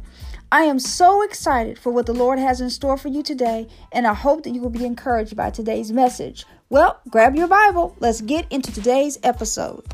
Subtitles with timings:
[0.53, 4.07] I am so excited for what the Lord has in store for you today, and
[4.07, 6.47] I hope that you will be encouraged by today's message.
[6.69, 7.97] Well, grab your Bible.
[7.99, 9.85] Let's get into today's episode.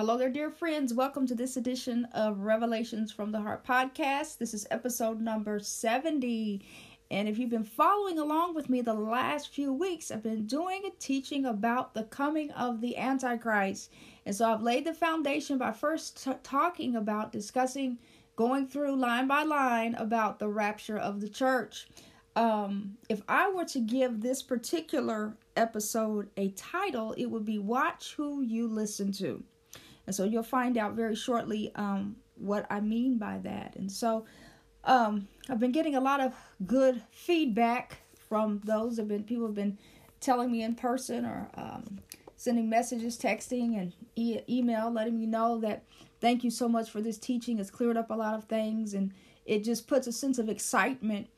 [0.00, 0.94] Hello there, dear friends.
[0.94, 4.38] Welcome to this edition of Revelations from the Heart podcast.
[4.38, 6.64] This is episode number 70.
[7.10, 10.84] And if you've been following along with me the last few weeks, I've been doing
[10.86, 13.92] a teaching about the coming of the Antichrist.
[14.24, 17.98] And so I've laid the foundation by first t- talking about, discussing,
[18.36, 21.88] going through line by line about the rapture of the church.
[22.36, 28.14] Um, if I were to give this particular episode a title, it would be Watch
[28.14, 29.44] Who You Listen to.
[30.06, 33.76] And so you'll find out very shortly um, what I mean by that.
[33.76, 34.24] And so
[34.84, 36.34] um, I've been getting a lot of
[36.66, 39.78] good feedback from those have been people have been
[40.20, 41.98] telling me in person or um,
[42.36, 45.84] sending messages, texting, and e- email, letting me know that
[46.20, 47.58] thank you so much for this teaching.
[47.58, 49.12] It's cleared up a lot of things, and
[49.44, 51.28] it just puts a sense of excitement,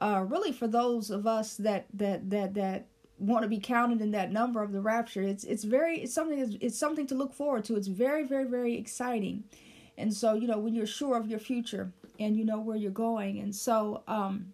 [0.00, 2.86] uh, really, for those of us that that that that
[3.18, 5.22] want to be counted in that number of the rapture.
[5.22, 7.76] It's it's very it's something it's, it's something to look forward to.
[7.76, 9.44] It's very very very exciting.
[9.98, 12.90] And so, you know, when you're sure of your future and you know where you're
[12.90, 13.38] going.
[13.38, 14.52] And so um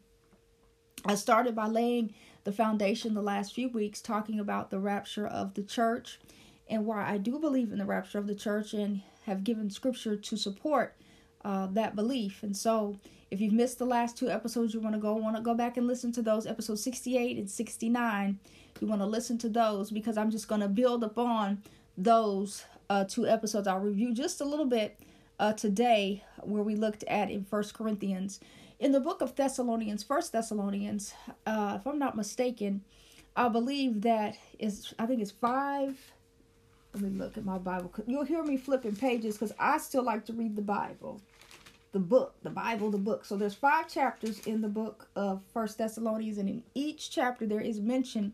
[1.04, 5.54] I started by laying the foundation the last few weeks talking about the rapture of
[5.54, 6.20] the church
[6.68, 10.16] and why I do believe in the rapture of the church and have given scripture
[10.16, 10.94] to support
[11.44, 12.42] uh, that belief.
[12.42, 12.98] And so,
[13.30, 15.76] if you've missed the last two episodes, you want to go want to go back
[15.76, 18.38] and listen to those episodes 68 and 69.
[18.80, 21.62] You want to listen to those because I'm just going to build upon
[21.96, 23.66] those uh, two episodes.
[23.66, 24.98] I'll review just a little bit
[25.38, 28.40] uh, today where we looked at in First Corinthians.
[28.80, 31.14] In the book of Thessalonians, First Thessalonians,
[31.46, 32.82] uh, if I'm not mistaken,
[33.36, 35.98] I believe that is I think it's five.
[36.92, 37.92] Let me look at my Bible.
[38.06, 41.22] You'll hear me flipping pages because I still like to read the Bible
[41.92, 43.24] the book, the Bible, the book.
[43.24, 47.60] So there's five chapters in the book of First Thessalonians, and in each chapter there
[47.60, 48.32] is mention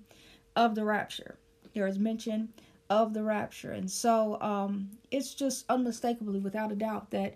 [0.57, 1.37] of the rapture.
[1.75, 2.53] There is mention
[2.89, 7.35] of the rapture, and so um, it's just unmistakably, without a doubt, that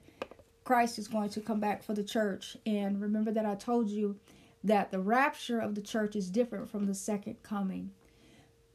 [0.65, 2.57] Christ is going to come back for the church.
[2.67, 4.17] And remember that I told you
[4.65, 7.91] that the rapture of the church is different from the second coming.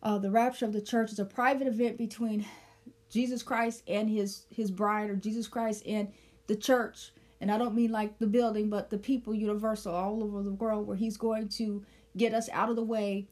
[0.04, 2.46] Uh, the rapture of the church is a private event between
[3.10, 6.12] Jesus Christ and his his bride, or Jesus Christ and
[6.48, 10.44] the church and I don't mean like the building, but the people universal all over
[10.44, 11.84] the world, where He's going to
[12.16, 13.28] get us out of the way,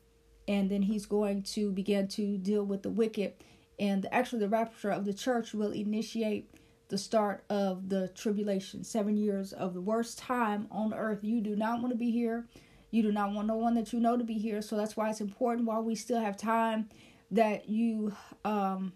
[0.48, 3.34] and then He's going to begin to deal with the wicked.
[3.80, 6.50] And actually, the rapture of the church will initiate
[6.88, 11.24] the start of the tribulation, seven years of the worst time on earth.
[11.24, 12.46] You do not want to be here.
[12.92, 14.62] You do not want no one that you know to be here.
[14.62, 16.90] So that's why it's important while we still have time
[17.32, 18.14] that you
[18.46, 18.94] um,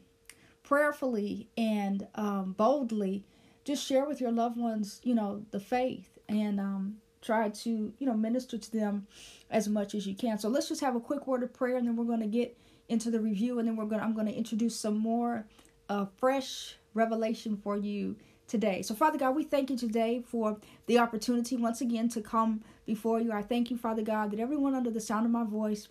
[0.64, 3.26] prayerfully and um, boldly
[3.64, 8.06] just share with your loved ones, you know, the faith and um, try to, you
[8.08, 9.08] know, minister to them
[9.50, 10.38] as much as you can.
[10.40, 12.58] So let's just have a quick word of prayer and then we're going to get
[12.88, 15.46] into the review and then we're going to, I'm going to introduce some more
[15.90, 18.16] uh, fresh revelation for you
[18.48, 18.82] today.
[18.82, 23.20] So Father God, we thank you today for the opportunity once again to come before
[23.22, 23.32] you.
[23.32, 25.88] I thank you, Father God, that everyone under the sound of my voice,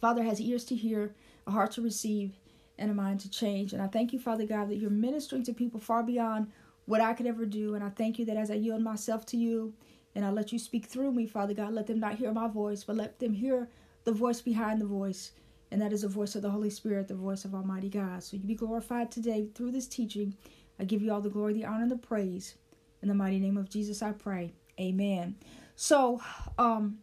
[0.00, 1.14] Father, has ears to hear,
[1.46, 2.38] a heart to receive,
[2.80, 3.72] and a mind to change.
[3.72, 6.50] And I thank you, Father God, that you're ministering to people far beyond
[6.86, 7.74] what I could ever do.
[7.74, 9.74] And I thank you that as I yield myself to you
[10.14, 12.82] and I let you speak through me, Father God, let them not hear my voice,
[12.82, 13.68] but let them hear
[14.04, 15.32] the voice behind the voice.
[15.70, 18.24] And that is the voice of the Holy Spirit, the voice of Almighty God.
[18.24, 20.34] So you be glorified today through this teaching.
[20.80, 22.56] I give you all the glory, the honor, and the praise.
[23.02, 24.52] In the mighty name of Jesus, I pray.
[24.80, 25.36] Amen.
[25.76, 26.20] So,
[26.58, 26.98] um,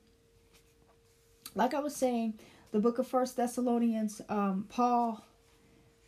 [1.56, 2.40] like I was saying,
[2.72, 5.24] the book of First Thessalonians, um, Paul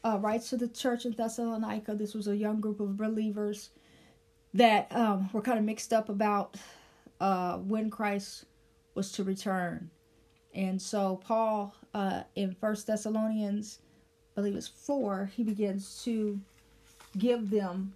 [0.03, 1.95] uh, writes to the church in Thessalonica.
[1.95, 3.69] This was a young group of believers
[4.53, 6.55] that um, were kind of mixed up about
[7.19, 8.45] uh, when Christ
[8.95, 9.89] was to return.
[10.53, 13.79] And so Paul uh, in First Thessalonians,
[14.35, 16.39] I believe it's four, he begins to
[17.17, 17.93] give them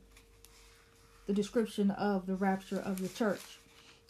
[1.26, 3.60] the description of the rapture of the church.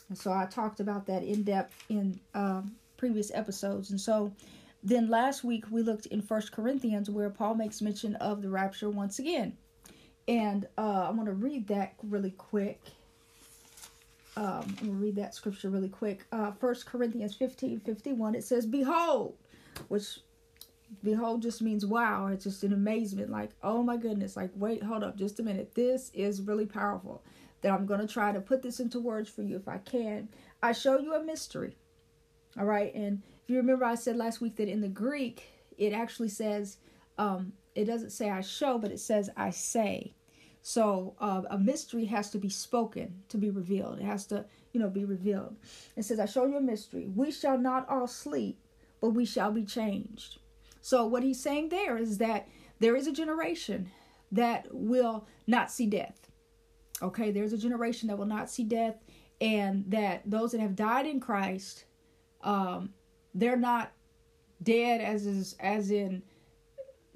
[0.10, 3.92] And so I talked about that in depth in um, previous episodes.
[3.92, 4.34] And so
[4.84, 8.90] then last week we looked in First Corinthians where Paul makes mention of the rapture
[8.90, 9.58] once again.
[10.28, 12.82] And uh, I'm going to read that really quick.
[14.36, 16.26] Um, I'm going to read that scripture really quick.
[16.32, 19.36] Uh, First Corinthians 15 51, it says, Behold,
[19.88, 20.20] which
[21.02, 22.28] behold just means wow.
[22.28, 23.30] It's just an amazement.
[23.30, 24.36] Like, oh my goodness.
[24.36, 25.76] Like, wait, hold up just a minute.
[25.76, 27.24] This is really powerful.
[27.62, 30.28] That I'm going to try to put this into words for you if I can.
[30.62, 31.78] I show you a mystery.
[32.60, 32.94] All right.
[32.94, 35.44] And if you remember, I said last week that in the Greek,
[35.78, 36.78] it actually says,
[37.18, 40.14] um, it doesn't say I show, but it says I say.
[40.62, 44.00] So uh, a mystery has to be spoken to be revealed.
[44.00, 45.58] It has to, you know, be revealed.
[45.98, 47.10] It says, I show you a mystery.
[47.14, 48.60] We shall not all sleep,
[49.02, 50.40] but we shall be changed.
[50.82, 52.48] So what he's saying there is that
[52.80, 53.92] there is a generation
[54.32, 56.30] that will not see death.
[57.02, 58.96] Okay, there's a generation that will not see death,
[59.42, 61.84] and that those that have died in Christ
[62.42, 62.94] um,
[63.34, 63.92] they're not
[64.62, 66.22] dead as is as in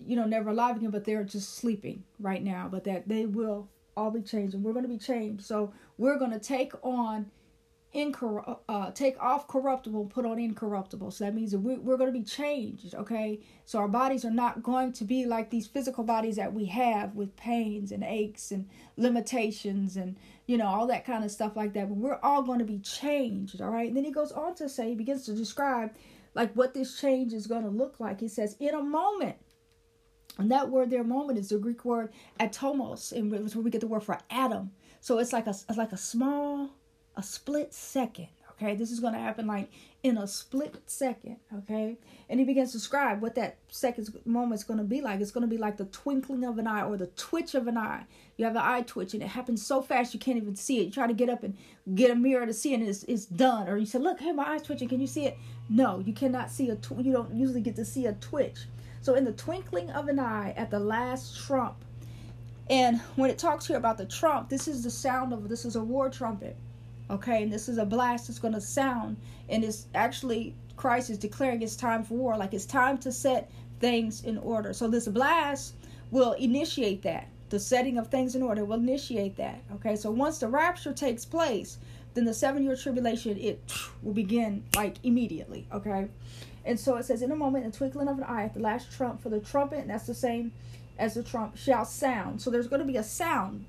[0.05, 3.69] you know never alive again but they're just sleeping right now but that they will
[3.97, 5.43] all be changed and we're going to be changed.
[5.43, 7.25] So we're going to take on
[7.95, 11.11] incor- uh, take off corruptible put on incorruptible.
[11.11, 13.39] So that means that we, we're going to be changed okay?
[13.65, 17.15] So our bodies are not going to be like these physical bodies that we have
[17.15, 18.67] with pains and aches and
[18.97, 21.89] limitations and you know all that kind of stuff like that.
[21.89, 23.87] But we're all going to be changed all right?
[23.87, 25.91] And then he goes on to say he begins to describe
[26.33, 28.19] like what this change is going to look like.
[28.19, 29.37] He says in a moment.
[30.37, 33.87] And that word there moment is the greek word atomos and where we get the
[33.87, 34.71] word for atom.
[34.99, 36.69] So it's like a it's like a small
[37.17, 38.27] a split second.
[38.51, 39.69] Okay, this is going to happen like
[40.01, 41.37] in a split second.
[41.59, 41.97] Okay,
[42.29, 45.19] and he begins to describe what that second moment is going to be like.
[45.19, 47.77] It's going to be like the twinkling of an eye or the twitch of an
[47.77, 48.05] eye.
[48.37, 50.85] You have the eye twitch, and it happens so fast you can't even see it.
[50.85, 51.55] You try to get up and
[51.93, 53.67] get a mirror to see it, and it's, it's done.
[53.67, 54.89] Or you say, "Look, hey, my eye's twitching.
[54.89, 55.37] Can you see it?"
[55.69, 56.75] No, you cannot see a.
[56.75, 58.65] Tw- you don't usually get to see a twitch.
[59.01, 61.75] So in the twinkling of an eye, at the last trump,
[62.69, 65.75] and when it talks here about the trump, this is the sound of this is
[65.75, 66.57] a war trumpet
[67.09, 69.17] Okay, and this is a blast that's going to sound,
[69.47, 73.49] and it's actually Christ is declaring it's time for war, like it's time to set
[73.79, 74.73] things in order.
[74.73, 75.75] So this blast
[76.11, 77.27] will initiate that.
[77.49, 79.61] The setting of things in order will initiate that.
[79.75, 81.77] Okay, so once the rapture takes place,
[82.13, 83.61] then the seven year tribulation it
[84.03, 85.65] will begin like immediately.
[85.71, 86.09] Okay,
[86.65, 88.59] and so it says, in a moment, in the twinkling of an eye, at the
[88.59, 90.51] last trump for the trumpet, and that's the same
[90.99, 92.41] as the trump shall sound.
[92.41, 93.65] So there's going to be a sound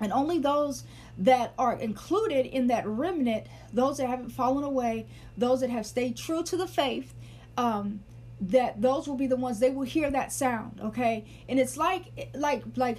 [0.00, 0.84] and only those
[1.18, 5.06] that are included in that remnant, those that haven't fallen away,
[5.36, 7.14] those that have stayed true to the faith,
[7.56, 8.00] um,
[8.40, 10.80] that those will be the ones they will hear that sound.
[10.82, 12.98] Okay, and it's like like like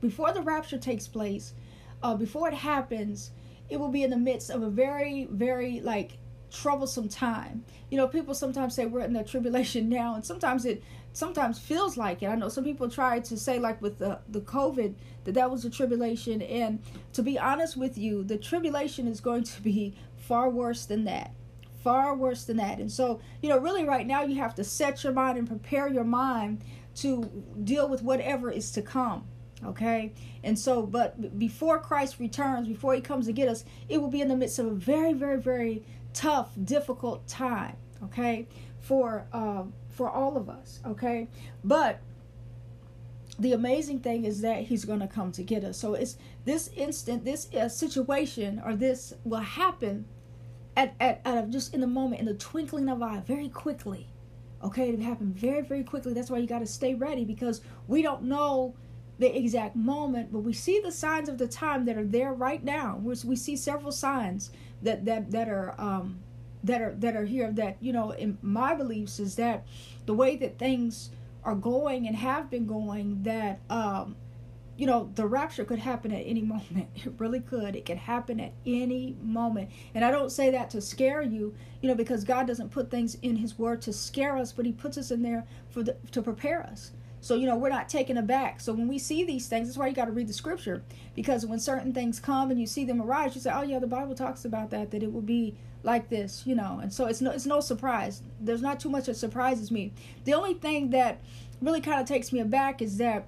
[0.00, 1.54] before the rapture takes place,
[2.02, 3.30] uh, before it happens,
[3.70, 6.18] it will be in the midst of a very very like
[6.54, 7.64] troublesome time.
[7.90, 11.96] You know, people sometimes say we're in the tribulation now, and sometimes it sometimes feels
[11.96, 12.26] like it.
[12.26, 15.64] I know some people try to say like with the the COVID that that was
[15.64, 16.80] a tribulation, and
[17.12, 21.34] to be honest with you, the tribulation is going to be far worse than that.
[21.82, 22.78] Far worse than that.
[22.78, 25.86] And so, you know, really right now you have to set your mind and prepare
[25.86, 26.64] your mind
[26.96, 29.26] to deal with whatever is to come
[29.64, 30.12] okay
[30.42, 34.20] and so but before christ returns before he comes to get us it will be
[34.20, 35.82] in the midst of a very very very
[36.14, 38.46] tough, difficult time, okay,
[38.80, 41.28] for uh, for all of us, okay.
[41.62, 42.00] But
[43.38, 45.76] the amazing thing is that he's going to come to get us.
[45.76, 50.06] So it's this instant, this uh, situation, or this will happen
[50.76, 54.08] at, at, just in the moment, in the twinkling of eye, very quickly.
[54.62, 56.14] Okay, it happen very, very quickly.
[56.14, 58.74] That's why you got to stay ready because we don't know
[59.18, 62.64] the exact moment, but we see the signs of the time that are there right
[62.64, 62.98] now.
[63.02, 64.50] we we see several signs
[64.84, 66.20] that that that are um,
[66.62, 67.50] that are that are here.
[67.50, 69.66] That you know, in my beliefs is that
[70.06, 71.10] the way that things
[71.44, 74.16] are going and have been going, that um,
[74.76, 76.88] you know, the rapture could happen at any moment.
[76.96, 77.76] It really could.
[77.76, 79.70] It could happen at any moment.
[79.94, 83.16] And I don't say that to scare you, you know, because God doesn't put things
[83.22, 86.22] in His Word to scare us, but He puts us in there for the, to
[86.22, 86.92] prepare us.
[87.24, 88.60] So, you know, we're not taken aback.
[88.60, 90.82] So when we see these things, that's why you got to read the scripture.
[91.14, 93.86] Because when certain things come and you see them arise, you say, oh, yeah, the
[93.86, 96.80] Bible talks about that, that it will be like this, you know.
[96.82, 98.20] And so it's no, it's no surprise.
[98.42, 99.94] There's not too much that surprises me.
[100.26, 101.22] The only thing that
[101.62, 103.24] really kind of takes me aback is that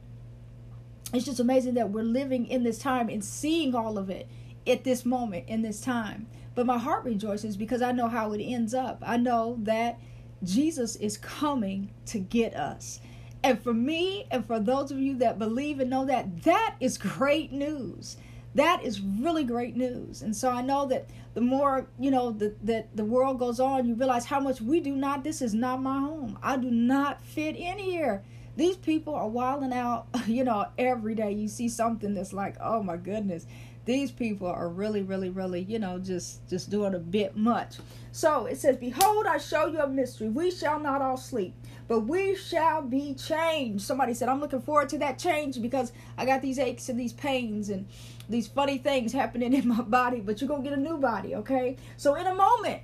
[1.15, 4.29] it's just amazing that we're living in this time and seeing all of it
[4.67, 6.27] at this moment in this time.
[6.55, 9.03] But my heart rejoices because I know how it ends up.
[9.07, 9.99] I know that
[10.43, 13.01] Jesus is coming to get us.
[13.47, 16.99] And for me, and for those of you that believe and know that, that is
[16.99, 18.17] great news.
[18.57, 20.21] that is really great news.
[20.21, 23.87] And so I know that the more, you know, the, that the world goes on,
[23.87, 26.39] you realize how much we do not, this is not my home.
[26.43, 28.25] I do not fit in here.
[28.57, 31.31] These people are wilding out, you know, every day.
[31.31, 33.47] You see something that's like, oh my goodness
[33.87, 37.77] these people are really really really you know just just doing a bit much.
[38.13, 40.29] So it says behold i show you a mystery.
[40.29, 41.55] We shall not all sleep
[41.89, 43.85] but we shall be changed.
[43.85, 47.13] Somebody said i'm looking forward to that change because i got these aches and these
[47.13, 47.87] pains and
[48.29, 51.77] these funny things happening in my body but you're gonna get a new body okay?
[51.97, 52.83] So in a moment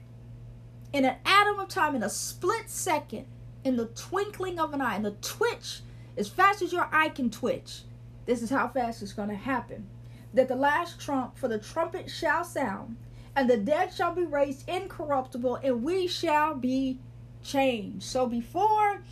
[0.93, 3.27] in an atom of time in a split second
[3.65, 5.81] in the twinkling of an eye in the twitch
[6.17, 7.83] as fast as your eye can twitch
[8.25, 9.89] this is how fast it's to happen
[10.35, 12.97] that the last trump for the trumpet shall sound,
[13.37, 16.99] and the dead shall be raised incorruptible, and we shall be
[17.43, 18.05] changed.
[18.05, 19.03] So before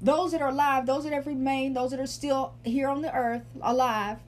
[0.00, 3.14] those that are alive, those that have remained, those that are still here on the
[3.14, 4.18] earth alive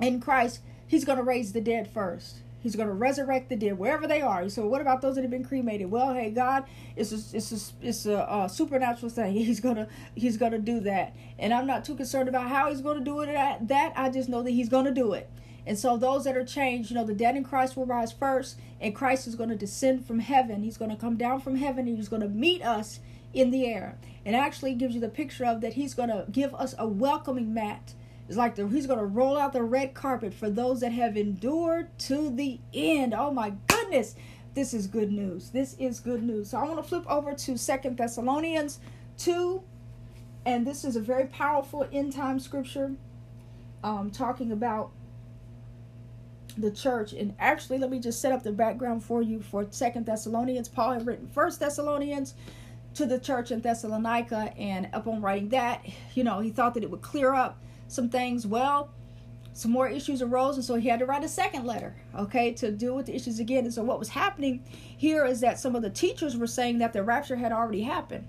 [0.00, 2.38] in Christ, He's going to raise the dead first.
[2.64, 4.48] He's going to resurrect the dead wherever they are.
[4.48, 5.90] So what about those that have been cremated?
[5.90, 6.64] Well, hey, God,
[6.96, 9.34] it's a, it's a, it's a, a supernatural thing.
[9.34, 12.98] He's gonna He's gonna do that, and I'm not too concerned about how He's going
[12.98, 13.34] to do it.
[13.68, 15.28] That I just know that He's going to do it.
[15.66, 18.58] And so those that are changed, you know, the dead in Christ will rise first,
[18.80, 20.62] and Christ is going to descend from heaven.
[20.62, 23.00] He's going to come down from heaven, and He's going to meet us
[23.34, 23.98] in the air.
[24.24, 27.52] And actually gives you the picture of that He's going to give us a welcoming
[27.52, 27.92] mat
[28.28, 31.16] it's like the, he's going to roll out the red carpet for those that have
[31.16, 33.14] endured to the end.
[33.14, 34.14] Oh my goodness.
[34.54, 35.50] This is good news.
[35.50, 36.50] This is good news.
[36.50, 38.78] So I want to flip over to Second Thessalonians
[39.18, 39.62] 2.
[40.46, 42.92] And this is a very powerful end time scripture
[43.82, 44.90] um, talking about
[46.56, 47.12] the church.
[47.12, 50.68] And actually, let me just set up the background for you for Second Thessalonians.
[50.68, 52.34] Paul had written First Thessalonians
[52.94, 56.90] to the church in Thessalonica, and upon writing that, you know, he thought that it
[56.90, 58.46] would clear up some things.
[58.46, 58.90] Well,
[59.52, 62.72] some more issues arose, and so he had to write a second letter, okay, to
[62.72, 63.64] deal with the issues again.
[63.64, 64.64] And so, what was happening
[64.96, 68.26] here is that some of the teachers were saying that the rapture had already happened.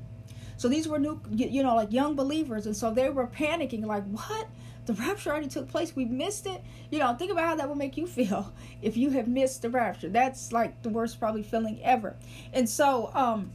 [0.58, 4.06] So these were new, you know, like young believers, and so they were panicking, like,
[4.06, 4.48] "What?
[4.86, 5.96] The rapture already took place.
[5.96, 9.10] We missed it." You know, think about how that would make you feel if you
[9.12, 10.10] have missed the rapture.
[10.10, 12.16] That's like the worst probably feeling ever.
[12.54, 13.52] And so, um,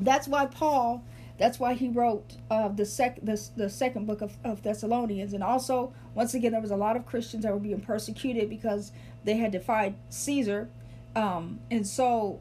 [0.00, 1.04] that's why Paul
[1.40, 5.32] that's why he wrote uh, the, sec- the, the second book of, of Thessalonians.
[5.32, 8.92] And also, once again, there was a lot of Christians that were being persecuted because
[9.24, 10.68] they had defied Caesar.
[11.16, 12.40] Um, and so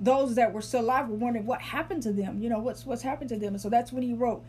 [0.00, 2.40] those that were still alive were wondering what happened to them.
[2.40, 3.52] You know, what's what's happened to them.
[3.52, 4.42] And so that's when he wrote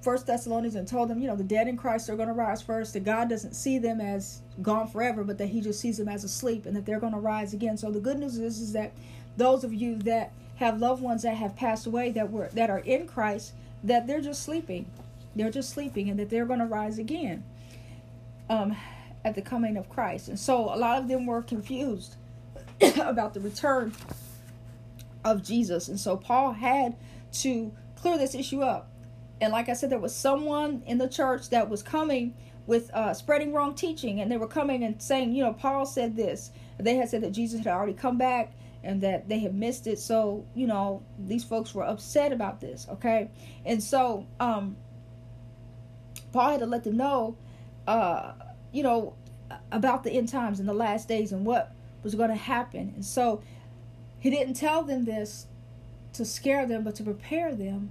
[0.00, 2.62] First Thessalonians and told them, you know, the dead in Christ are going to rise
[2.62, 2.94] first.
[2.94, 6.24] That God doesn't see them as gone forever, but that He just sees them as
[6.24, 7.76] asleep, and that they're going to rise again.
[7.76, 8.92] So the good news is, is that
[9.36, 12.80] those of you that have loved ones that have passed away that were that are
[12.80, 14.86] in Christ that they're just sleeping.
[15.34, 17.44] They're just sleeping and that they're going to rise again
[18.50, 18.76] um,
[19.24, 20.28] at the coming of Christ.
[20.28, 22.16] And so a lot of them were confused
[23.00, 23.94] about the return
[25.24, 25.88] of Jesus.
[25.88, 26.94] And so Paul had
[27.32, 28.90] to clear this issue up.
[29.40, 32.34] And like I said, there was someone in the church that was coming
[32.66, 36.16] with uh, spreading wrong teaching, and they were coming and saying, you know, Paul said
[36.16, 36.50] this.
[36.78, 38.52] They had said that Jesus had already come back,
[38.82, 39.98] and that they had missed it.
[39.98, 43.30] So, you know, these folks were upset about this, okay?
[43.64, 44.76] And so, um,
[46.32, 47.36] Paul had to let them know,
[47.86, 48.32] uh,
[48.72, 49.14] you know,
[49.72, 51.72] about the end times and the last days and what
[52.02, 52.92] was going to happen.
[52.94, 53.42] And so,
[54.18, 55.46] he didn't tell them this
[56.14, 57.90] to scare them, but to prepare them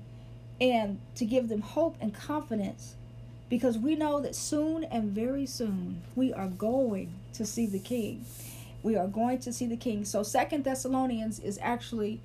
[0.62, 2.96] and to give them hope and confidence
[3.50, 8.24] because we know that soon and very soon we are going to see the king
[8.84, 10.06] we are going to see the king.
[10.06, 12.22] So second thessalonians is actually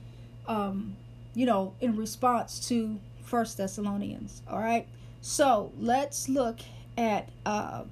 [0.46, 0.96] um
[1.34, 4.86] you know in response to first thessalonians all right?
[5.20, 6.60] So let's look
[6.98, 7.84] at uh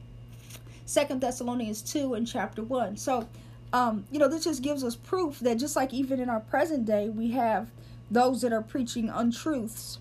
[0.84, 3.26] second thessalonians 2 and chapter 1 so
[3.72, 6.84] um you know this just gives us proof that just like even in our present
[6.84, 7.70] day we have
[8.10, 9.98] those that are preaching untruths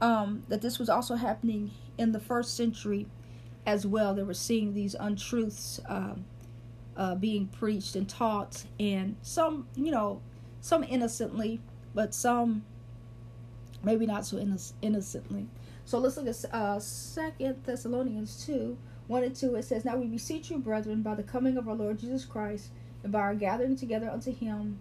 [0.00, 3.06] um that this was also happening in the first century
[3.66, 4.14] as well.
[4.14, 6.24] They were seeing these untruths um
[6.98, 10.20] uh, being preached and taught, and some, you know,
[10.60, 11.60] some innocently,
[11.94, 12.64] but some
[13.82, 15.46] maybe not so inno- innocently.
[15.84, 18.76] So let's look at uh, Second Thessalonians 2
[19.06, 19.54] 1 and 2.
[19.54, 22.68] It says, Now we beseech you, brethren, by the coming of our Lord Jesus Christ,
[23.02, 24.78] and by our gathering together unto him,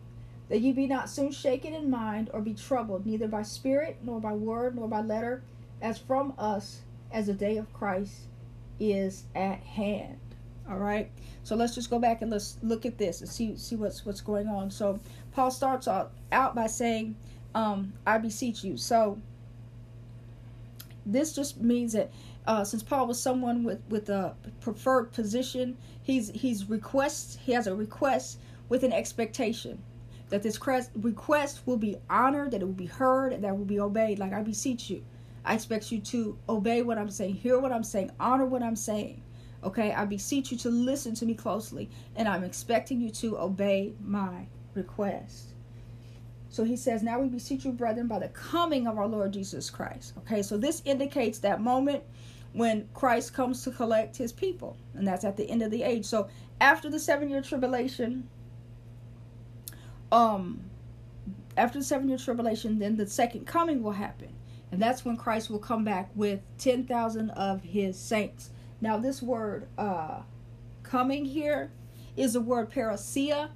[0.50, 4.20] that ye be not soon shaken in mind, or be troubled, neither by spirit, nor
[4.20, 5.44] by word, nor by letter,
[5.82, 6.82] as from us,
[7.12, 8.24] as the day of Christ
[8.80, 10.20] is at hand.
[10.70, 11.10] All right.
[11.44, 14.22] So let's just go back and let's look at this and see see what's what's
[14.22, 14.70] going on.
[14.70, 15.00] So
[15.32, 17.16] Paul starts out, out by saying,
[17.56, 19.18] um, "I beseech you." So
[21.06, 22.12] this just means that
[22.46, 27.68] uh, since Paul was someone with with a preferred position, he's he's requests he has
[27.68, 29.82] a request with an expectation
[30.30, 30.60] that this
[30.96, 34.20] request will be honored, that it will be heard, and that will be obeyed.
[34.20, 35.04] Like I beseech you,
[35.46, 38.76] I expect you to obey what I'm saying, hear what I'm saying, honor what I'm
[38.76, 39.22] saying.
[39.68, 43.92] Okay, I beseech you to listen to me closely, and I'm expecting you to obey
[44.02, 45.50] my request.
[46.48, 49.70] So he says, Now we beseech you, brethren, by the coming of our Lord Jesus
[49.70, 50.14] Christ.
[50.20, 52.02] Okay, so this indicates that moment
[52.54, 56.06] when Christ comes to collect his people, and that's at the end of the age.
[56.06, 56.30] So
[56.62, 58.30] after the seven year tribulation,
[60.14, 60.62] um,
[61.58, 64.30] after the seven year tribulation, then the second coming will happen.
[64.72, 68.52] And that's when Christ will come back with 10,000 of his saints.
[68.82, 70.22] Now, this word uh,
[70.84, 71.72] coming here
[72.16, 73.50] is the word parousia.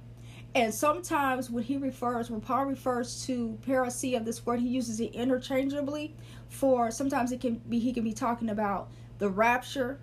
[0.54, 5.14] And sometimes when he refers, when Paul refers to parousia, this word he uses it
[5.14, 6.14] interchangeably
[6.48, 9.98] for sometimes it can be he can be talking about the rapture,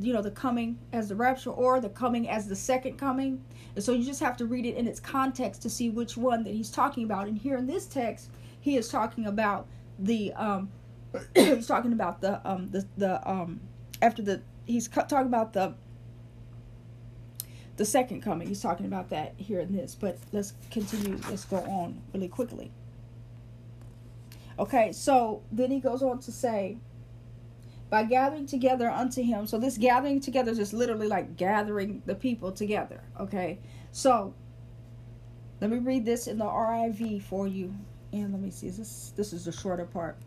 [0.00, 3.44] you know, the coming as the rapture or the coming as the second coming.
[3.74, 6.44] And so you just have to read it in its context to see which one
[6.44, 7.28] that he's talking about.
[7.28, 9.66] And here in this text, he is talking about
[9.98, 10.70] the um
[11.34, 13.60] he's talking about the um the the um
[14.00, 15.74] after the he's talking about the
[17.76, 18.46] the second coming.
[18.46, 19.94] He's talking about that here in this.
[19.94, 21.18] But let's continue.
[21.30, 22.72] Let's go on really quickly.
[24.58, 26.76] Okay, so then he goes on to say,
[27.88, 29.46] by gathering together unto him.
[29.46, 33.02] So this gathering together is just literally like gathering the people together.
[33.18, 33.58] Okay,
[33.92, 34.34] so
[35.62, 37.74] let me read this in the RIV for you.
[38.12, 40.18] And let me see, this this is the shorter part.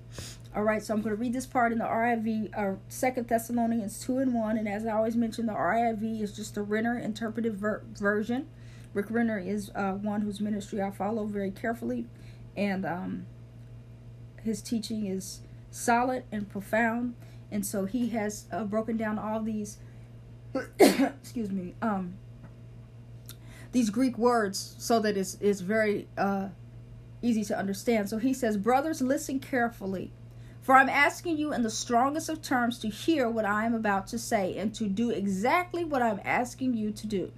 [0.56, 4.00] All right, so I'm going to read this part in the RIV, uh, Second Thessalonians
[4.00, 4.56] two and one.
[4.56, 8.48] And as I always mention, the RIV is just the Renner interpretive ver- version.
[8.94, 12.06] Rick Renner is uh, one whose ministry I follow very carefully,
[12.56, 13.26] and um,
[14.44, 15.40] his teaching is
[15.72, 17.16] solid and profound.
[17.52, 19.78] And so he has uh, broken down all these,
[20.80, 22.14] excuse me, um,
[23.72, 26.50] these Greek words so that it's, it's very uh,
[27.24, 28.08] easy to understand.
[28.08, 30.12] So he says, Brothers, listen carefully.
[30.63, 34.08] For I'm asking you in the strongest of terms to hear what I am about
[34.08, 37.34] to say and to do exactly what I'm asking you to do.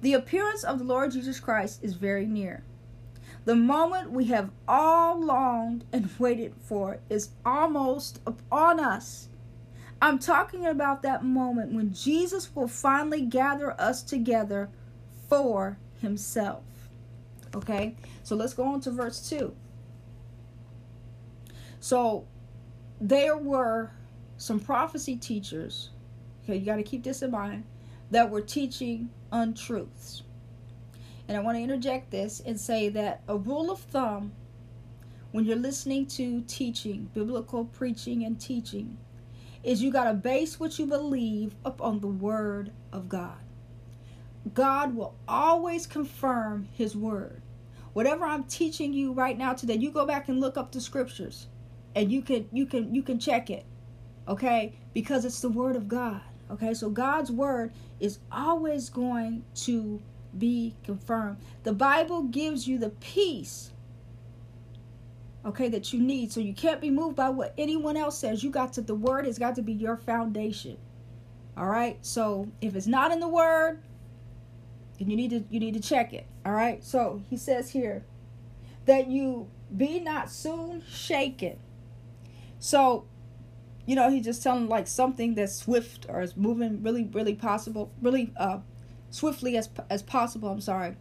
[0.00, 2.62] The appearance of the Lord Jesus Christ is very near.
[3.44, 9.28] The moment we have all longed and waited for is almost upon us.
[10.00, 14.70] I'm talking about that moment when Jesus will finally gather us together
[15.28, 16.62] for himself.
[17.54, 19.54] Okay, so let's go on to verse 2.
[21.80, 22.26] So
[23.00, 23.90] there were
[24.36, 25.90] some prophecy teachers,
[26.44, 27.64] okay, you got to keep this in mind,
[28.10, 30.22] that were teaching untruths.
[31.26, 34.32] And I want to interject this and say that a rule of thumb
[35.30, 38.96] when you're listening to teaching, biblical preaching and teaching,
[39.62, 43.36] is you got to base what you believe upon the Word of God.
[44.54, 47.42] God will always confirm His Word.
[47.92, 51.48] Whatever I'm teaching you right now today, you go back and look up the scriptures
[51.98, 53.64] and you can you can you can check it
[54.28, 54.72] okay?
[54.94, 56.72] Because it's the word of god okay?
[56.72, 60.00] So god's word is always going to
[60.36, 61.38] be confirmed.
[61.64, 63.72] The bible gives you the peace
[65.44, 66.30] okay that you need.
[66.30, 68.44] So you can't be moved by what anyone else says.
[68.44, 70.76] You got to the word has got to be your foundation
[71.56, 71.98] all right?
[72.02, 73.82] So if it's not in the word
[75.00, 76.84] then you need to you need to check it all right?
[76.84, 78.04] So he says here
[78.86, 81.58] that you be not soon shaken
[82.58, 83.06] so,
[83.86, 87.92] you know, he's just telling like something that's swift or is moving really, really possible,
[88.02, 88.58] really uh,
[89.10, 90.48] swiftly as as possible.
[90.48, 90.96] I'm sorry.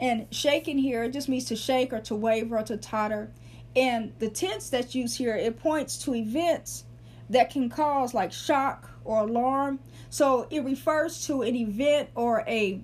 [0.00, 3.32] And shaking here it just means to shake or to waver or to totter.
[3.74, 6.84] And the tense that's used here it points to events
[7.30, 9.80] that can cause like shock or alarm.
[10.10, 12.80] So it refers to an event or a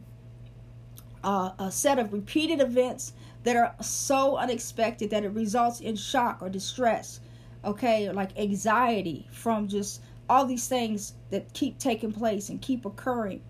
[1.23, 6.43] uh, a set of repeated events that are so unexpected that it results in shock
[6.43, 7.21] or distress
[7.65, 13.43] okay like anxiety from just all these things that keep taking place and keep occurring.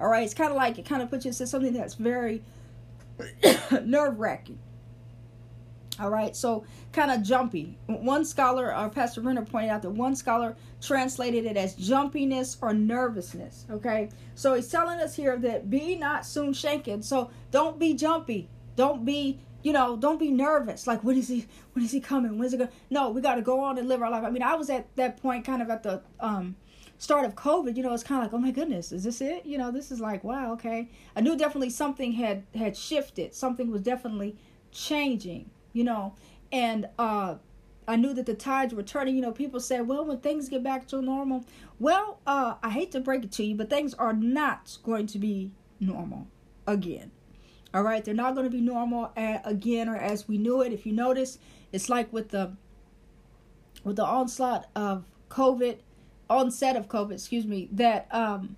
[0.00, 2.42] All right it's kind of like it kind of puts you into something that's very
[3.84, 4.58] nerve-wracking.
[6.00, 9.90] All right so kind of jumpy one scholar or uh, pastor renner pointed out that
[9.90, 14.08] one scholar translated it as jumpiness or nervousness okay?
[14.34, 17.02] So he's telling us here that be not soon shaken.
[17.02, 18.48] So don't be jumpy
[18.78, 20.86] don't be you know, don't be nervous.
[20.86, 21.46] Like, when is he?
[21.72, 22.38] When is he coming?
[22.38, 22.70] When's it going?
[22.90, 24.24] No, we got to go on and live our life.
[24.24, 26.54] I mean, I was at that point, kind of at the um,
[26.96, 27.76] start of COVID.
[27.76, 29.44] You know, it's kind of like, oh my goodness, is this it?
[29.44, 30.88] You know, this is like, wow, okay.
[31.16, 33.34] I knew definitely something had had shifted.
[33.34, 34.36] Something was definitely
[34.70, 35.50] changing.
[35.72, 36.14] You know,
[36.52, 37.34] and uh,
[37.88, 39.16] I knew that the tides were turning.
[39.16, 41.44] You know, people say, well, when things get back to normal,
[41.80, 45.18] well, uh, I hate to break it to you, but things are not going to
[45.18, 46.28] be normal
[46.64, 47.10] again.
[47.74, 50.72] All right, they're not going to be normal again or as we knew it.
[50.72, 51.38] If you notice,
[51.70, 52.52] it's like with the
[53.84, 55.78] with the onslaught of COVID,
[56.28, 58.56] onset of COVID, excuse me, that um,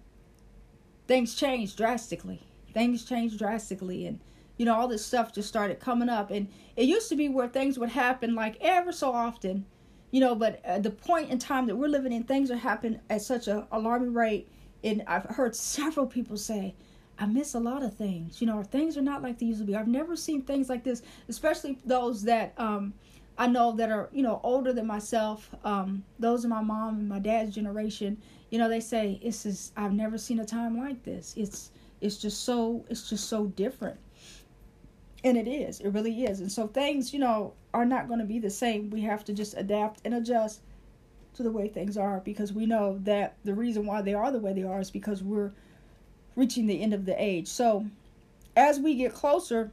[1.07, 2.41] things changed drastically.
[2.73, 4.21] Things changed drastically, and
[4.57, 6.31] you know all this stuff just started coming up.
[6.31, 6.47] And
[6.77, 9.67] it used to be where things would happen like ever so often,
[10.13, 10.37] you know.
[10.37, 13.49] But at the point in time that we're living in, things are happening at such
[13.49, 14.49] a alarming rate.
[14.85, 16.75] And I've heard several people say,
[17.21, 18.41] I miss a lot of things.
[18.41, 19.77] You know, things are not like they used to be.
[19.77, 22.95] I've never seen things like this, especially those that um,
[23.37, 25.51] I know that are, you know, older than myself.
[25.63, 28.17] Um, those of my mom and my dad's generation,
[28.49, 31.35] you know, they say it's just I've never seen a time like this.
[31.37, 34.01] It's it's just so it's just so different.
[35.23, 35.81] And it is.
[35.81, 36.41] It really is.
[36.41, 38.89] And so things, you know, are not going to be the same.
[38.89, 40.63] We have to just adapt and adjust
[41.35, 44.39] to the way things are because we know that the reason why they are the
[44.39, 45.53] way they are is because we're
[46.41, 47.47] reaching the end of the age.
[47.47, 47.87] So,
[48.57, 49.71] as we get closer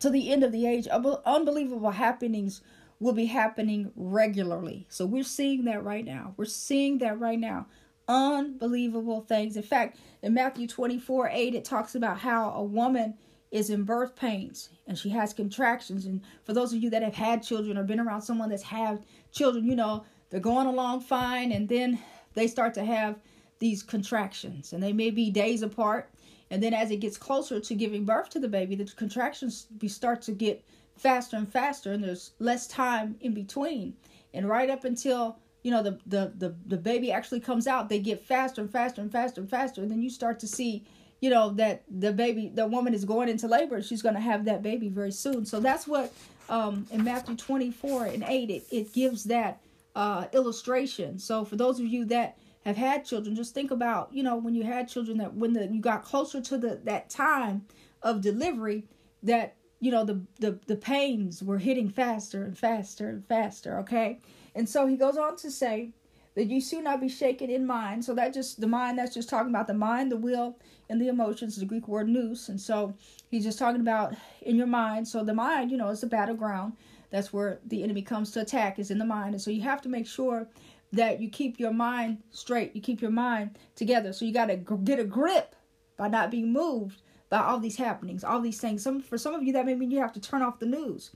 [0.00, 2.62] to the end of the age, unbelievable happenings
[2.98, 4.86] will be happening regularly.
[4.88, 6.34] So, we're seeing that right now.
[6.36, 7.66] We're seeing that right now.
[8.08, 9.56] Unbelievable things.
[9.56, 13.14] In fact, in Matthew 24 8, it talks about how a woman
[13.50, 16.06] is in birth pains and she has contractions.
[16.06, 19.04] And for those of you that have had children or been around someone that's had
[19.30, 22.00] children, you know, they're going along fine and then
[22.34, 23.16] they start to have
[23.64, 26.10] these contractions and they may be days apart
[26.50, 29.88] and then as it gets closer to giving birth to the baby the contractions be
[29.88, 30.62] start to get
[30.96, 33.94] faster and faster and there's less time in between.
[34.32, 37.98] And right up until you know the the the, the baby actually comes out they
[37.98, 40.84] get faster and faster and faster and faster and then you start to see
[41.20, 44.44] you know that the baby the woman is going into labor she's going to have
[44.44, 45.46] that baby very soon.
[45.46, 46.12] So that's what
[46.48, 49.60] um in matthew 24 and 8 it, it gives that
[49.96, 51.18] uh illustration.
[51.18, 54.54] So for those of you that have had children, just think about, you know, when
[54.54, 57.66] you had children that when the you got closer to the that time
[58.02, 58.84] of delivery
[59.22, 64.20] that you know the the the pains were hitting faster and faster and faster, okay?
[64.54, 65.90] And so he goes on to say
[66.34, 68.04] that you soon not be shaken in mind.
[68.04, 71.08] So that just the mind that's just talking about the mind, the will, and the
[71.08, 72.48] emotions, the Greek word nous.
[72.48, 72.94] And so
[73.30, 75.06] he's just talking about in your mind.
[75.06, 76.74] So the mind, you know, is the battleground.
[77.10, 79.34] That's where the enemy comes to attack, is in the mind.
[79.34, 80.48] And so you have to make sure
[80.94, 84.12] that you keep your mind straight, you keep your mind together.
[84.12, 85.54] So you got to get a grip
[85.96, 88.82] by not being moved by all these happenings, all these things.
[88.82, 91.10] Some for some of you that may mean you have to turn off the news.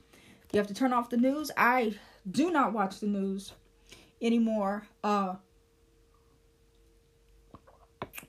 [0.51, 1.51] You have to turn off the news.
[1.55, 1.95] I
[2.29, 3.53] do not watch the news
[4.21, 4.87] anymore.
[5.03, 5.35] Uh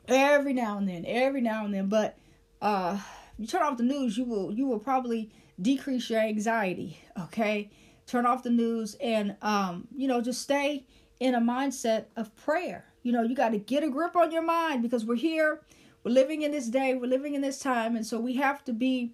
[0.08, 2.16] every now and then, every now and then, but
[2.62, 2.98] uh
[3.38, 7.70] you turn off the news, you will you will probably decrease your anxiety, okay?
[8.06, 10.84] Turn off the news and um you know just stay
[11.20, 12.86] in a mindset of prayer.
[13.02, 15.60] You know, you got to get a grip on your mind because we're here,
[16.02, 18.72] we're living in this day, we're living in this time, and so we have to
[18.72, 19.12] be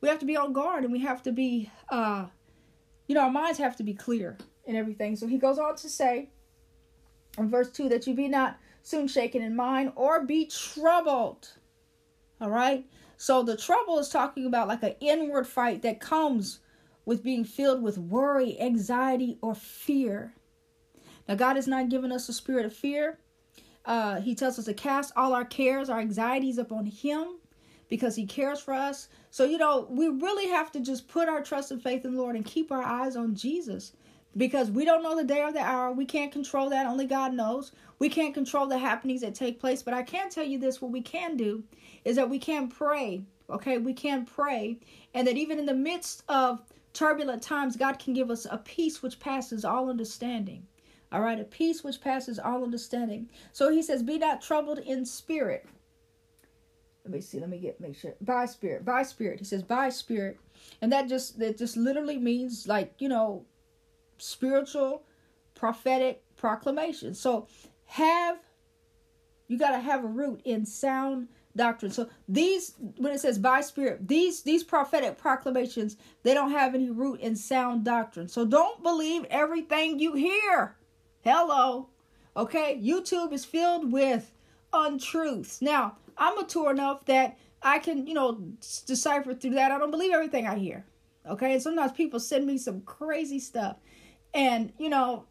[0.00, 2.26] we have to be on guard and we have to be uh
[3.06, 5.16] you know, our minds have to be clear and everything.
[5.16, 6.30] So he goes on to say
[7.38, 11.48] in verse 2 that you be not soon shaken in mind or be troubled.
[12.40, 12.86] All right?
[13.16, 16.60] So the trouble is talking about like an inward fight that comes
[17.04, 20.32] with being filled with worry, anxiety, or fear.
[21.30, 23.20] Now, God has not given us a spirit of fear.
[23.84, 27.38] Uh, he tells us to cast all our cares, our anxieties upon Him
[27.88, 29.06] because He cares for us.
[29.30, 32.20] So, you know, we really have to just put our trust and faith in the
[32.20, 33.92] Lord and keep our eyes on Jesus
[34.36, 35.92] because we don't know the day or the hour.
[35.92, 36.86] We can't control that.
[36.86, 37.70] Only God knows.
[38.00, 39.84] We can't control the happenings that take place.
[39.84, 41.62] But I can tell you this what we can do
[42.04, 43.22] is that we can pray.
[43.48, 44.80] Okay, we can pray.
[45.14, 46.60] And that even in the midst of
[46.92, 50.66] turbulent times, God can give us a peace which passes all understanding.
[51.12, 53.28] All right, a peace which passes all understanding.
[53.52, 55.66] So he says, Be not troubled in spirit.
[57.04, 58.14] Let me see, let me get make sure.
[58.20, 59.38] By spirit, by spirit.
[59.38, 60.38] He says, by spirit.
[60.80, 63.44] And that just that just literally means like, you know,
[64.18, 65.02] spiritual
[65.54, 67.14] prophetic proclamation.
[67.14, 67.48] So
[67.86, 68.38] have
[69.48, 71.90] you gotta have a root in sound doctrine.
[71.90, 76.90] So these when it says by spirit, these these prophetic proclamations, they don't have any
[76.90, 78.28] root in sound doctrine.
[78.28, 80.76] So don't believe everything you hear.
[81.22, 81.88] Hello.
[82.34, 84.32] Okay, YouTube is filled with
[84.72, 85.60] untruths.
[85.60, 88.40] Now, I'm mature enough that I can, you know,
[88.86, 89.70] decipher through that.
[89.70, 90.86] I don't believe everything I hear.
[91.28, 93.76] Okay, and sometimes people send me some crazy stuff.
[94.32, 95.24] And, you know,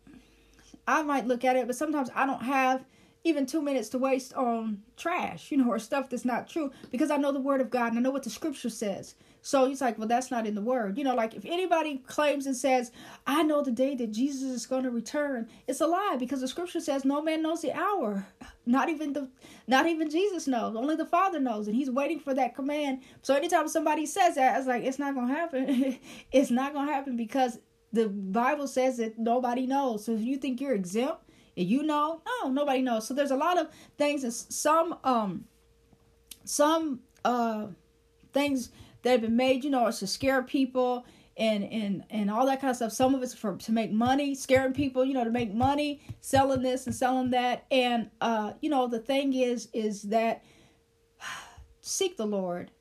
[0.87, 2.85] I might look at it, but sometimes I don't have
[3.23, 7.09] even two minutes to waste on trash, you know, or stuff that's not true because
[7.09, 9.15] I know the word of God and I know what the scripture says.
[9.41, 10.97] So he's like, well, that's not in the word.
[10.97, 12.91] You know, like if anybody claims and says,
[13.25, 16.47] I know the day that Jesus is going to return, it's a lie because the
[16.47, 18.27] scripture says no man knows the hour.
[18.65, 19.29] Not even the
[19.65, 20.75] not even Jesus knows.
[20.75, 21.65] Only the Father knows.
[21.67, 23.01] And he's waiting for that command.
[23.23, 25.97] So anytime somebody says that, it's like it's not gonna happen.
[26.31, 27.57] it's not gonna happen because
[27.91, 30.05] the Bible says that nobody knows.
[30.05, 31.23] So if you think you're exempt
[31.57, 33.07] and you know, no, nobody knows.
[33.07, 35.45] So there's a lot of things and some um
[36.43, 37.67] some uh
[38.33, 38.69] things
[39.03, 41.05] that have been made, you know, it's to scare people
[41.37, 42.91] and and and all that kind of stuff.
[42.91, 46.61] Some of it's for to make money, scaring people, you know, to make money, selling
[46.61, 47.65] this and selling that.
[47.71, 50.43] And uh, you know, the thing is is that
[51.81, 52.71] seek the Lord,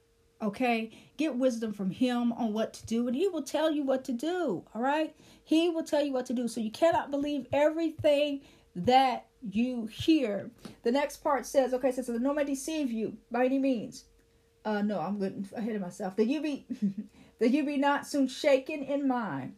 [0.42, 0.90] okay?
[1.16, 4.12] Get wisdom from him on what to do and he will tell you what to
[4.12, 5.14] do, all right?
[5.44, 6.48] He will tell you what to do.
[6.48, 8.42] So you cannot believe everything
[8.74, 10.50] that you hear.
[10.82, 14.04] The next part says, okay, says, so no man deceive you by any means.
[14.68, 16.16] Uh, no, I'm getting ahead of myself.
[16.16, 16.66] That you be,
[17.38, 19.54] that you be not soon shaken in mind.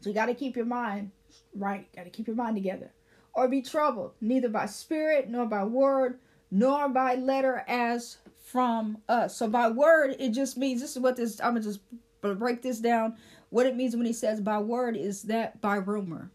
[0.00, 1.12] So you got to keep your mind
[1.54, 1.90] right.
[1.96, 2.92] Got to keep your mind together,
[3.32, 6.18] or be troubled neither by spirit nor by word
[6.50, 9.34] nor by letter as from us.
[9.38, 11.40] So by word, it just means this is what this.
[11.40, 11.80] I'm gonna just
[12.20, 13.16] break this down.
[13.48, 16.30] What it means when he says by word is that by rumor.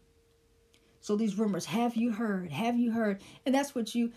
[1.00, 2.50] So these rumors, have you heard?
[2.50, 3.22] Have you heard?
[3.44, 4.10] And that's what you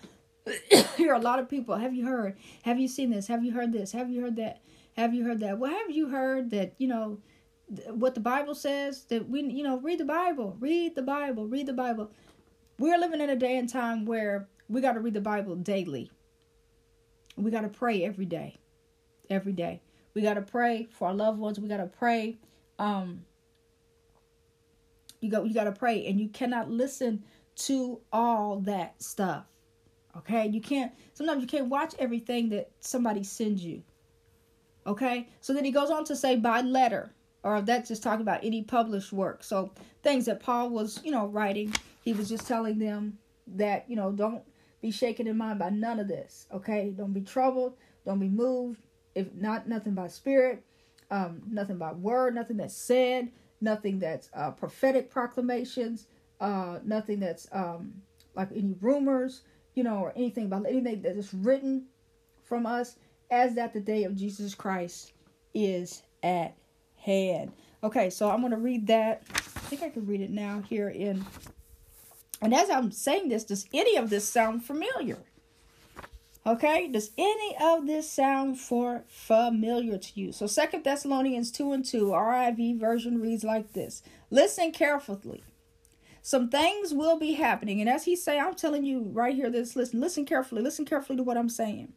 [0.97, 1.75] hear a lot of people.
[1.75, 2.37] Have you heard?
[2.63, 3.27] Have you seen this?
[3.27, 3.91] Have you heard this?
[3.91, 4.61] Have you heard that?
[4.93, 5.57] Have you heard that?
[5.59, 7.19] Well, have you heard that, you know,
[7.89, 11.67] what the Bible says that we, you know, read the Bible, read the Bible, read
[11.67, 12.11] the Bible.
[12.77, 16.11] We're living in a day and time where we got to read the Bible daily.
[17.37, 18.57] We got to pray every day.
[19.29, 19.81] Every day.
[20.13, 21.59] We got to pray for our loved ones.
[21.59, 22.37] We got to pray
[22.79, 23.25] um
[25.21, 27.23] you go you got to pray and you cannot listen
[27.55, 29.45] to all that stuff
[30.19, 33.81] Okay, you can't sometimes you can't watch everything that somebody sends you.
[34.85, 38.43] Okay, so then he goes on to say by letter, or that's just talking about
[38.43, 39.43] any published work.
[39.43, 39.71] So
[40.03, 43.17] things that Paul was, you know, writing, he was just telling them
[43.55, 44.43] that, you know, don't
[44.81, 46.47] be shaken in mind by none of this.
[46.53, 48.81] Okay, don't be troubled, don't be moved,
[49.15, 50.63] if not nothing by spirit,
[51.11, 56.07] um, nothing by word, nothing that's said, nothing that's uh, prophetic proclamations,
[56.41, 57.93] uh, nothing that's um,
[58.35, 59.41] like any rumors,
[59.79, 61.85] you know, or anything about anything that is written
[62.43, 62.97] from us,
[63.31, 65.13] as that the day of Jesus Christ
[65.53, 66.53] is at
[66.97, 67.53] hand.
[67.81, 69.23] Okay, so I'm going to read that.
[69.33, 69.39] I
[69.69, 71.25] think I can read it now here in.
[72.41, 75.19] And as I'm saying this, does any of this sound familiar?
[76.45, 80.33] Okay, does any of this sound for familiar to you?
[80.33, 84.03] So Second Thessalonians 2 and 2, RIV version reads like this.
[84.29, 85.41] Listen carefully
[86.29, 87.81] some things will be happening.
[87.81, 91.17] And as he say, I'm telling you right here, this listen, listen carefully, listen carefully
[91.17, 91.93] to what I'm saying.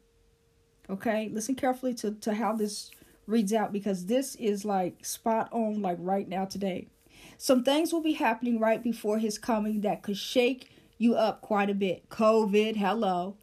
[0.88, 2.90] Okay, listen carefully to, to how this
[3.26, 6.88] reads out because this is like spot on, like right now today.
[7.36, 11.68] Some things will be happening right before his coming that could shake you up quite
[11.68, 12.08] a bit.
[12.08, 13.36] COVID, hello.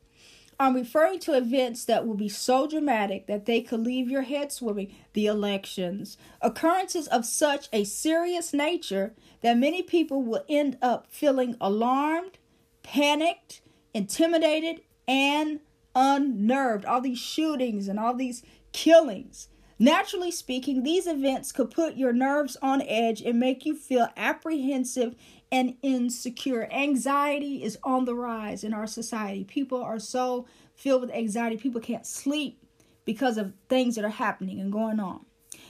[0.61, 4.51] I'm referring to events that will be so dramatic that they could leave your head
[4.51, 4.93] swimming.
[5.13, 11.55] The elections, occurrences of such a serious nature that many people will end up feeling
[11.61, 12.37] alarmed,
[12.83, 13.61] panicked,
[13.93, 15.61] intimidated, and
[15.95, 16.83] unnerved.
[16.83, 18.43] All these shootings and all these
[18.73, 19.47] killings.
[19.81, 25.15] Naturally speaking, these events could put your nerves on edge and make you feel apprehensive
[25.49, 26.67] and insecure.
[26.69, 29.45] Anxiety is on the rise in our society.
[29.45, 32.61] People are so filled with anxiety, people can't sleep
[33.05, 35.25] because of things that are happening and going on.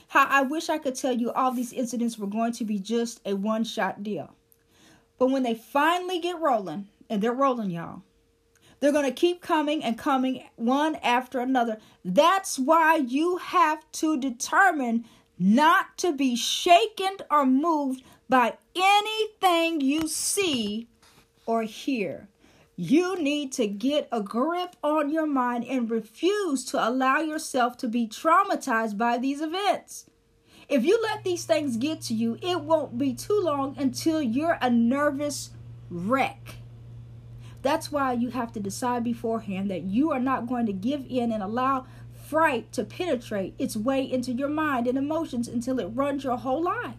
[0.08, 3.20] How I wish I could tell you all these incidents were going to be just
[3.24, 4.34] a one shot deal.
[5.18, 8.02] But when they finally get rolling, and they're rolling, y'all,
[8.80, 11.78] they're going to keep coming and coming one after another.
[12.04, 15.04] That's why you have to determine
[15.38, 20.88] not to be shaken or moved by anything you see
[21.46, 22.28] or hear.
[22.76, 27.88] You need to get a grip on your mind and refuse to allow yourself to
[27.88, 30.06] be traumatized by these events.
[30.68, 34.56] If you let these things get to you, it won't be too long until you're
[34.62, 35.50] a nervous
[35.90, 36.59] wreck.
[37.62, 41.30] That's why you have to decide beforehand that you are not going to give in
[41.32, 46.24] and allow fright to penetrate its way into your mind and emotions until it runs
[46.24, 46.94] your whole life.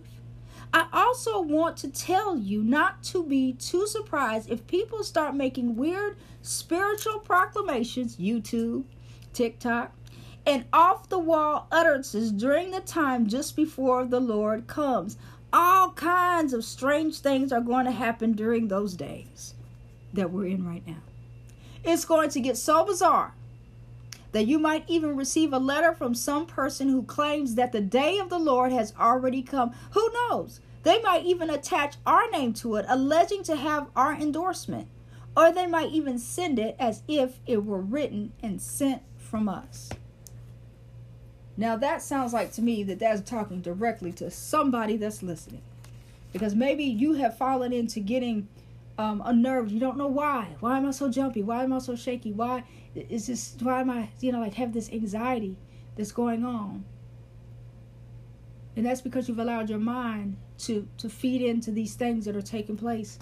[0.74, 5.76] I also want to tell you not to be too surprised if people start making
[5.76, 8.86] weird spiritual proclamations, YouTube,
[9.34, 9.93] TikTok,
[10.45, 15.17] and off the wall utterances during the time just before the Lord comes.
[15.54, 19.56] All kinds of strange things are going to happen during those days.
[20.13, 21.02] That we're in right now.
[21.84, 23.34] It's going to get so bizarre
[24.32, 28.17] that you might even receive a letter from some person who claims that the day
[28.17, 29.74] of the Lord has already come.
[29.91, 30.62] Who knows?
[30.84, 34.88] They might even attach our name to it, alleging to have our endorsement.
[35.36, 39.89] Or they might even send it as if it were written and sent from us.
[41.56, 45.62] Now, that sounds like to me that that's talking directly to somebody that's listening.
[46.34, 48.47] Because maybe you have fallen into getting
[48.97, 49.71] um, unnerved.
[49.71, 50.56] You don't know why.
[50.60, 51.43] Why am I so jumpy?
[51.43, 52.32] Why am I so shaky?
[52.32, 52.63] Why
[52.95, 53.56] is this?
[53.60, 55.58] Why am I, you know, like have this anxiety
[55.95, 56.86] that's going on?
[58.75, 62.41] And that's because you've allowed your mind to to feed into these things that are
[62.41, 63.19] taking place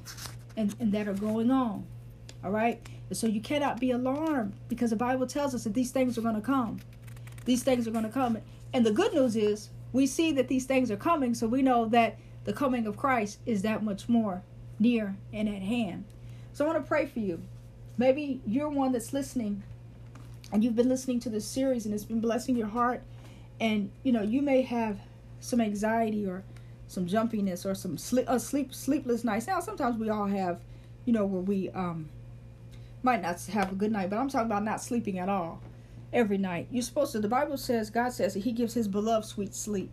[0.58, 1.86] and, and that are going on.
[2.44, 2.86] All right?
[3.10, 6.22] And so you cannot be alarmed because the Bible tells us that these things are
[6.22, 6.80] going to come.
[7.46, 8.38] These things are going to come.
[8.74, 11.88] And the good news is we see that these things are coming, so we know
[11.88, 14.44] that the coming of Christ is that much more
[14.80, 16.06] near and at hand.
[16.54, 17.42] So I want to pray for you.
[17.98, 19.64] Maybe you're one that's listening
[20.52, 23.04] and you've been listening to this series and it's been blessing your heart
[23.60, 25.00] and you know you may have
[25.40, 26.44] some anxiety or
[26.88, 29.48] some jumpiness or some sleep, uh, sleep sleepless nights.
[29.48, 30.60] Now sometimes we all have,
[31.06, 32.10] you know, where we um
[33.04, 35.62] might not have a good night, but I'm talking about not sleeping at all
[36.12, 36.68] every night.
[36.72, 37.20] You're supposed to.
[37.20, 39.92] The Bible says God says that He gives His beloved sweet sleep,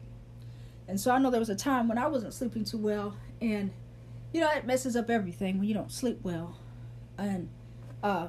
[0.89, 3.71] and so I know there was a time when I wasn't sleeping too well, and
[4.37, 6.59] you know it messes up everything when you don't sleep well,
[7.17, 7.49] and
[8.03, 8.27] uh,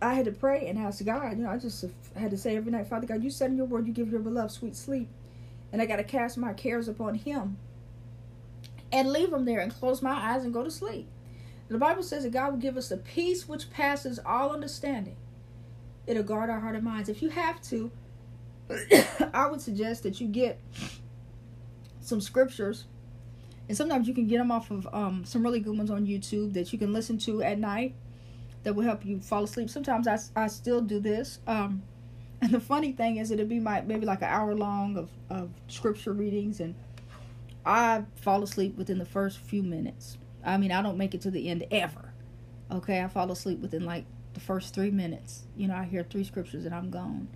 [0.00, 1.36] I had to pray and ask God.
[1.36, 1.84] You know, I just
[2.16, 4.20] had to say every night, Father God, you said in your word you give your
[4.20, 5.10] beloved sweet sleep,
[5.72, 7.58] and I got to cast my cares upon Him,
[8.90, 11.06] and leave them there and close my eyes and go to sleep.
[11.68, 15.16] The Bible says that God will give us a peace which passes all understanding.
[16.06, 17.10] It'll guard our heart and minds.
[17.10, 17.90] If you have to,
[19.34, 20.58] I would suggest that you get
[22.00, 22.86] some scriptures,
[23.68, 26.52] and sometimes you can get them off of um, some really good ones on YouTube
[26.54, 27.94] that you can listen to at night
[28.62, 29.70] that will help you fall asleep.
[29.70, 31.40] Sometimes I, I still do this.
[31.46, 31.82] Um,
[32.40, 35.50] and the funny thing is, it'll be my maybe like an hour long of, of
[35.68, 36.74] scripture readings, and
[37.64, 40.18] I fall asleep within the first few minutes.
[40.44, 42.12] I mean, I don't make it to the end ever.
[42.70, 45.44] Okay, I fall asleep within like the first three minutes.
[45.56, 47.28] You know, I hear three scriptures and I'm gone.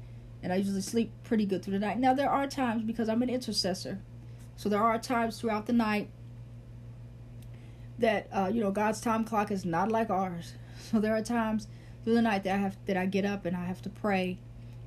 [0.43, 1.99] And I usually sleep pretty good through the night.
[1.99, 4.01] Now, there are times because I'm an intercessor.
[4.57, 6.11] So there are times throughout the night
[8.01, 10.55] that, uh, you know, God's time clock is not like ours.
[10.91, 11.69] So there are times
[12.03, 14.39] through the night that I have that I get up and I have to pray.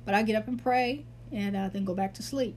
[0.04, 2.56] But I get up and pray and uh, then go back to sleep.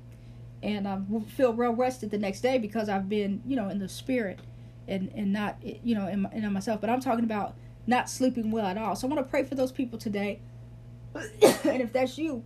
[0.61, 3.87] And I feel real rested the next day because I've been, you know, in the
[3.87, 4.39] spirit
[4.87, 8.65] and and not you know in, in myself but i'm talking about not sleeping well
[8.65, 10.39] at all so i want to pray for those people today
[11.15, 12.43] and if that's you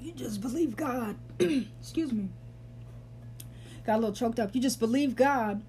[0.00, 2.28] you just believe god excuse me
[3.84, 5.62] got a little choked up you just believe god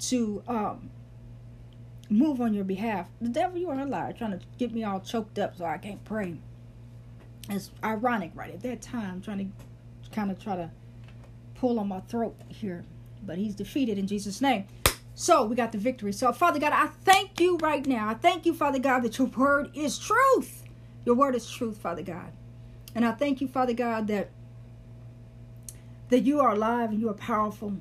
[0.00, 0.90] to um
[2.08, 5.00] move on your behalf the devil you are a liar trying to get me all
[5.00, 6.36] choked up so i can't pray
[7.48, 10.70] it's ironic right at that time trying to kind of try to
[11.54, 12.84] pull on my throat here
[13.22, 14.64] but he's defeated in Jesus' name.
[15.14, 16.12] So we got the victory.
[16.12, 18.08] So, Father God, I thank you right now.
[18.08, 20.64] I thank you, Father God, that your word is truth.
[21.04, 22.32] Your word is truth, Father God.
[22.94, 24.30] And I thank you, Father God, that
[26.08, 27.76] that you are alive and you are powerful.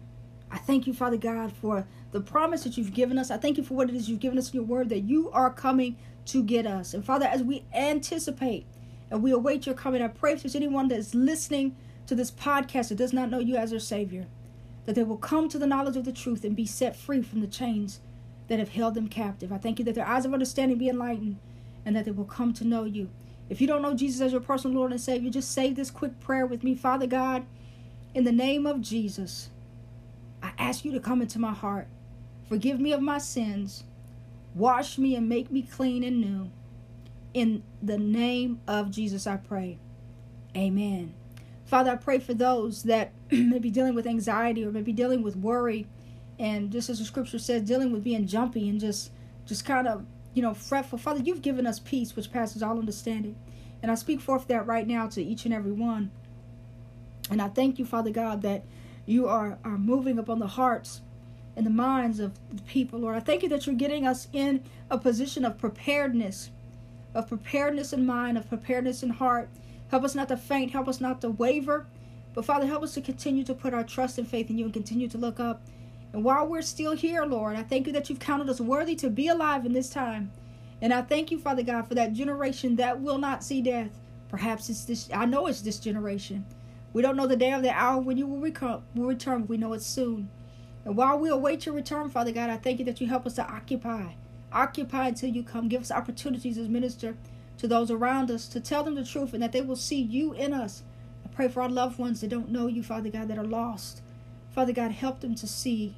[0.52, 3.32] I thank you, Father God, for the promise that you've given us.
[3.32, 5.30] I thank you for what it is you've given us in your word that you
[5.32, 6.93] are coming to get us.
[6.93, 8.65] And Father, as we anticipate
[9.12, 11.76] and we await your coming, I pray if there's anyone that's listening
[12.08, 14.28] to this podcast that does not know you as their Savior
[14.89, 17.41] that they will come to the knowledge of the truth and be set free from
[17.41, 18.00] the chains
[18.48, 19.52] that have held them captive.
[19.52, 21.38] I thank you that their eyes of understanding be enlightened
[21.86, 23.12] and that they will come to know you.
[23.50, 26.19] If you don't know Jesus as your personal Lord and Savior, just say this quick
[26.19, 26.74] prayer with me.
[26.74, 27.45] Father God,
[28.15, 29.52] in the name of Jesus,
[30.41, 31.88] I ask you to come into my heart.
[32.50, 33.84] Forgive me of my sins.
[34.56, 36.50] Wash me and make me clean and new.
[37.34, 39.78] In the name of Jesus, I pray.
[40.58, 41.14] Amen.
[41.66, 45.36] Father, I pray for those that may be dealing with anxiety or maybe dealing with
[45.36, 45.86] worry,
[46.40, 49.12] and just as the scripture says, dealing with being jumpy and just
[49.46, 50.98] just kind of you know fretful.
[50.98, 53.36] Father, you've given us peace which passes all understanding,
[53.84, 56.10] and I speak forth that right now to each and every one.
[57.30, 58.64] And I thank you, Father God, that
[59.06, 61.02] you are are moving upon the hearts
[61.56, 63.16] and the minds of the people, Lord.
[63.16, 66.52] I thank you that you're getting us in a position of preparedness,
[67.13, 69.50] of preparedness in mind, of preparedness in heart
[69.90, 70.71] Help us not to faint.
[70.71, 71.88] Help us not to waver.
[72.34, 74.73] But Father, help us to continue to put our trust and faith in you and
[74.73, 75.62] continue to look up.
[76.13, 79.10] And while we're still here, Lord, I thank you that you've counted us worthy to
[79.10, 80.32] be alive in this time.
[80.82, 83.90] And I thank you, Father God, for that generation that will not see death.
[84.30, 86.46] Perhaps it's this, I know it's this generation.
[86.94, 89.48] We don't know the day or the hour when you will return.
[89.48, 90.30] We know it's soon.
[90.90, 93.35] And while we await your return, Father God, I thank you that you help us
[93.35, 94.13] to occupy.
[94.52, 95.67] Occupy until you come.
[95.67, 97.15] Give us opportunities as minister
[97.60, 100.33] to those around us to tell them the truth and that they will see you
[100.33, 100.81] in us.
[101.23, 104.02] I pray for our loved ones that don't know you, Father God, that are lost.
[104.50, 105.94] Father God, help them to see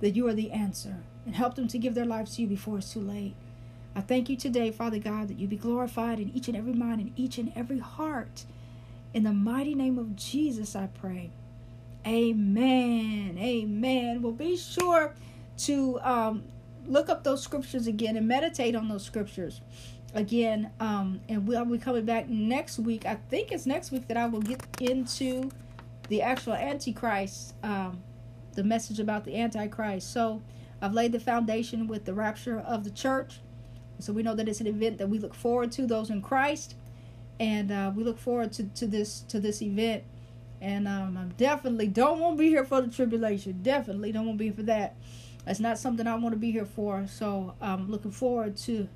[0.00, 2.76] that you are the answer and help them to give their lives to you before
[2.76, 3.34] it's too late.
[3.96, 7.00] I thank you today, Father God, that you be glorified in each and every mind
[7.00, 8.44] and each and every heart.
[9.14, 11.30] In the mighty name of Jesus, I pray.
[12.06, 13.36] Amen.
[13.38, 14.22] Amen.
[14.22, 15.14] Well, be sure
[15.58, 16.44] to um,
[16.86, 19.60] look up those scriptures again and meditate on those scriptures
[20.14, 20.70] again.
[20.80, 23.04] Um, and we'll be coming back next week.
[23.06, 25.50] I think it's next week that I will get into
[26.08, 28.02] the actual Antichrist, um,
[28.54, 30.12] the message about the Antichrist.
[30.12, 30.42] So
[30.80, 33.40] I've laid the foundation with the rapture of the church.
[34.00, 36.76] So we know that it's an event that we look forward to, those in Christ,
[37.40, 40.04] and uh, we look forward to, to this to this event.
[40.60, 43.60] And um, I definitely don't want to be here for the tribulation.
[43.62, 44.96] Definitely don't want to be here for that.
[45.44, 47.06] That's not something I want to be here for.
[47.06, 48.88] So I'm looking forward to